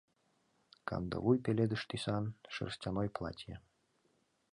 [0.87, 3.55] Кандывуй пеледыш тӱсан шерстяной платье...